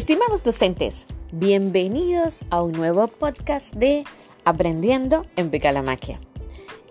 Estimados 0.00 0.42
docentes, 0.42 1.04
bienvenidos 1.30 2.38
a 2.48 2.62
un 2.62 2.72
nuevo 2.72 3.06
podcast 3.06 3.74
de 3.74 4.02
Aprendiendo 4.46 5.26
en 5.36 5.50
Picalamaquia. 5.50 6.18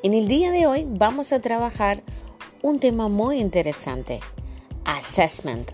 En 0.03 0.13
el 0.13 0.27
día 0.27 0.51
de 0.51 0.67
hoy 0.67 0.85
vamos 0.87 1.33
a 1.33 1.39
trabajar 1.41 2.03
un 2.61 2.79
tema 2.79 3.07
muy 3.07 3.39
interesante, 3.39 4.19
assessment. 4.85 5.71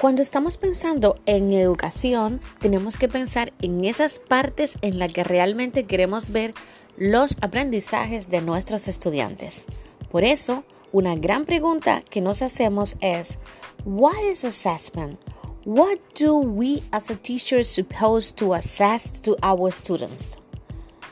Cuando 0.00 0.22
estamos 0.22 0.56
pensando 0.56 1.20
en 1.26 1.52
educación, 1.52 2.40
tenemos 2.58 2.96
que 2.96 3.06
pensar 3.06 3.52
en 3.60 3.84
esas 3.84 4.18
partes 4.18 4.78
en 4.80 4.98
las 4.98 5.12
que 5.12 5.24
realmente 5.24 5.84
queremos 5.84 6.30
ver 6.30 6.54
los 6.96 7.36
aprendizajes 7.42 8.30
de 8.30 8.40
nuestros 8.40 8.88
estudiantes. 8.88 9.66
Por 10.10 10.24
eso, 10.24 10.64
una 10.90 11.16
gran 11.16 11.44
pregunta 11.44 12.02
que 12.08 12.22
nos 12.22 12.40
hacemos 12.40 12.96
es, 13.02 13.38
what 13.84 14.22
is 14.24 14.46
assessment? 14.46 15.20
What 15.64 16.00
do 16.14 16.38
we 16.38 16.82
as 16.92 17.08
a 17.08 17.14
teacher 17.14 17.62
supposed 17.62 18.36
to 18.38 18.54
assess 18.54 19.12
to 19.20 19.36
our 19.44 19.70
students? 19.70 20.36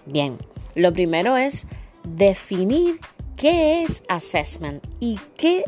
Bien, 0.06 0.40
lo 0.74 0.90
primero 0.90 1.36
es 1.36 1.66
definir 2.02 2.98
qué 3.36 3.84
es 3.84 4.02
assessment 4.08 4.84
y 4.98 5.20
qué, 5.36 5.62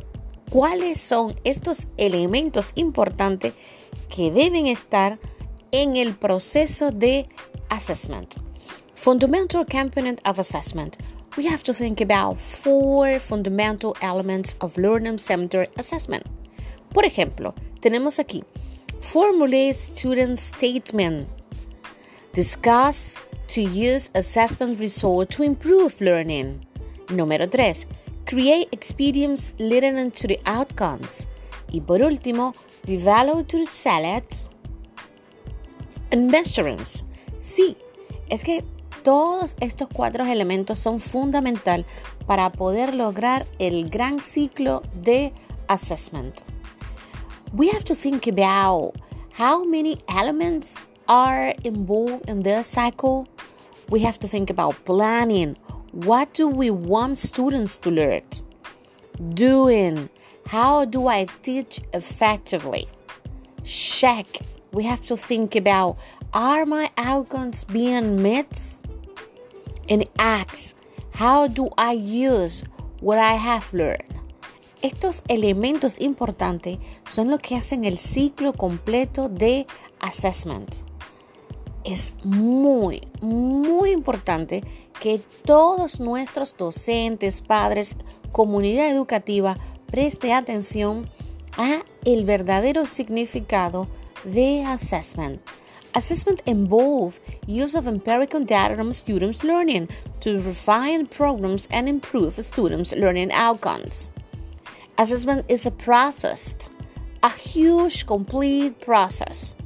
cuáles 0.51 1.01
son 1.01 1.39
estos 1.45 1.87
elementos 1.97 2.73
importantes 2.75 3.55
que 4.09 4.33
deben 4.33 4.67
estar 4.67 5.21
en 5.71 5.97
el 5.97 6.15
proceso 6.17 6.91
de 6.91 7.29
assessment. 7.71 8.35
Fundamental 8.97 9.65
component 9.65 10.21
of 10.27 10.41
assessment. 10.41 10.97
We 11.37 11.47
have 11.47 11.63
to 11.63 11.73
think 11.73 12.01
about 12.01 12.41
four 12.41 13.21
fundamental 13.21 13.97
elements 14.03 14.57
of 14.61 14.77
learning 14.77 15.19
center 15.19 15.69
assessment. 15.77 16.25
Por 16.93 17.05
ejemplo, 17.05 17.55
tenemos 17.81 18.19
aquí 18.19 18.45
Formulate 19.03 19.75
student 19.75 20.39
statement. 20.39 21.27
Discuss 22.33 23.19
to 23.49 23.61
use 23.61 24.11
assessment 24.15 24.79
result 24.79 25.29
to 25.31 25.43
improve 25.43 26.01
learning. 26.01 26.65
Número 27.09 27.51
3. 27.51 27.85
Create 28.25 28.69
experience 28.71 29.53
leading 29.59 30.11
to 30.13 30.29
the 30.29 30.39
outcomes. 30.47 31.27
Y 31.71 31.81
por 31.81 32.01
último, 32.01 32.55
develop 32.85 33.49
to 33.49 33.67
select 33.67 34.49
and 36.11 36.31
measurements. 36.31 37.05
Sí, 37.41 37.77
es 38.31 38.45
que 38.45 38.65
todos 39.03 39.57
estos 39.61 39.89
cuatro 39.93 40.25
elementos 40.25 40.79
son 40.79 41.01
fundamental 41.01 41.85
para 42.27 42.53
poder 42.53 42.95
lograr 42.95 43.47
el 43.59 43.91
gran 43.91 44.21
ciclo 44.21 44.83
de 44.95 45.35
assessment 45.67 46.41
we 47.53 47.69
have 47.69 47.85
to 47.85 47.95
think 47.95 48.27
about 48.27 48.95
how 49.33 49.65
many 49.65 49.99
elements 50.09 50.79
are 51.07 51.55
involved 51.65 52.29
in 52.29 52.43
the 52.43 52.63
cycle. 52.63 53.29
We 53.91 54.01
have 54.01 54.19
to 54.21 54.29
think 54.29 54.49
about 54.49 54.85
planning. 54.87 55.57
What 55.93 56.33
do 56.33 56.49
we 56.49 56.71
want 56.71 57.19
students 57.19 57.77
to 57.79 57.91
learn? 57.91 58.23
Doing. 59.35 60.09
How 60.47 60.87
do 60.87 61.09
I 61.09 61.27
teach 61.43 61.81
effectively? 61.93 62.89
Check. 63.65 64.27
We 64.73 64.85
have 64.85 65.05
to 65.07 65.17
think 65.17 65.55
about 65.55 65.99
are 66.33 66.65
my 66.65 66.91
outcomes 66.97 67.65
being 67.65 68.23
met? 68.23 68.81
And 69.91 70.09
ask. 70.19 70.75
How 71.13 71.47
do 71.47 71.69
I 71.77 71.93
use 71.93 72.65
what 73.01 73.19
I 73.19 73.33
have 73.35 73.75
learned? 73.75 74.22
Estos 74.83 75.23
elementos 75.29 76.01
importantes 76.01 76.79
son 77.09 77.31
lo 77.31 77.39
que 77.39 77.55
hacen 77.55 77.85
el 77.85 77.99
ciclo 77.99 78.53
completo 78.53 79.29
de 79.29 79.69
assessment. 80.01 80.75
Es 81.85 82.15
muy, 82.25 83.03
muy 83.21 83.93
importante 83.93 84.65
que 85.01 85.21
todos 85.45 86.01
nuestros 86.01 86.57
docentes, 86.57 87.43
padres, 87.43 87.95
comunidad 88.33 88.89
educativa 88.91 89.57
preste 89.87 90.33
atención 90.33 91.09
a 91.57 91.85
el 92.05 92.25
verdadero 92.25 92.87
significado 92.87 93.87
de 94.25 94.65
assessment. 94.65 95.41
Assessment 95.93 96.41
involves 96.47 97.21
use 97.47 97.77
of 97.77 97.87
empirical 97.87 98.45
data 98.45 98.75
from 98.75 98.93
students' 98.93 99.45
learning 99.45 99.89
to 100.21 100.39
refine 100.39 101.07
programs 101.07 101.69
and 101.71 101.89
improve 101.89 102.43
students' 102.43 102.93
learning 102.97 103.31
outcomes. 103.33 104.11
Assessment 104.99 105.51
is 105.51 105.65
a 105.65 105.71
process, 105.71 106.55
a 107.23 107.31
huge, 107.31 108.05
complete 108.05 108.79
process. 108.79 109.57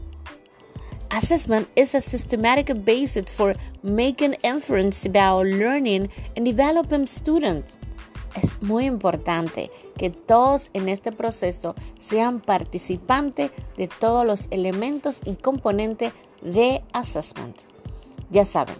Assessment 1.10 1.68
is 1.74 1.96
a 1.96 2.00
systematic 2.00 2.84
basis 2.84 3.24
for 3.34 3.54
making 3.82 4.34
inference 4.44 5.04
about 5.04 5.46
learning 5.46 6.08
and 6.36 6.46
developing 6.46 7.08
students. 7.08 7.76
Es 8.36 8.62
muy 8.62 8.84
importante 8.84 9.70
que 9.98 10.10
todos 10.10 10.70
en 10.74 10.88
este 10.88 11.10
proceso 11.10 11.74
sean 11.98 12.40
participantes 12.40 13.50
de 13.76 13.88
todos 13.88 14.24
los 14.24 14.46
elementos 14.50 15.20
y 15.24 15.34
componentes 15.34 16.12
de 16.40 16.84
assessment. 16.92 17.62
Ya 18.30 18.44
saben, 18.44 18.76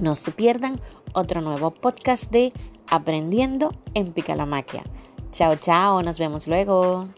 no 0.00 0.16
se 0.16 0.30
pierdan 0.32 0.80
otro 1.12 1.42
nuevo 1.42 1.72
podcast 1.72 2.30
de 2.30 2.54
Aprendiendo 2.86 3.74
en 3.94 4.12
Picalamaquia. 4.12 4.84
Chao, 5.32 5.56
chao, 5.56 6.02
nos 6.02 6.18
vemos 6.18 6.46
luego. 6.46 7.08